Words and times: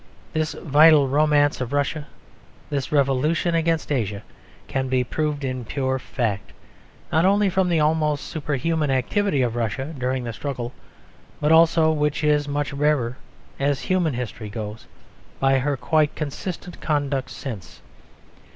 This 0.33 0.53
vital 0.53 1.07
romance 1.07 1.61
of 1.61 1.73
Russia, 1.73 2.07
this 2.71 2.91
revolution 2.91 3.53
against 3.53 3.91
Asia, 3.91 4.23
can 4.67 4.87
be 4.89 5.03
proved 5.03 5.43
in 5.43 5.63
pure 5.63 5.99
fact: 5.99 6.53
not 7.11 7.23
only 7.23 7.51
from 7.51 7.69
the 7.69 7.79
almost 7.81 8.23
superhuman 8.25 8.89
activity 8.89 9.43
of 9.43 9.55
Russia 9.55 9.93
during 9.95 10.23
the 10.23 10.33
struggle, 10.33 10.73
but 11.39 11.51
also 11.51 11.91
(which 11.91 12.23
is 12.23 12.47
much 12.47 12.73
rarer 12.73 13.15
as 13.59 13.81
human 13.81 14.15
history 14.15 14.49
goes) 14.49 14.87
by 15.39 15.59
her 15.59 15.77
quite 15.77 16.15
consistent 16.15 16.81
conduct 16.81 17.29
since. 17.29 17.83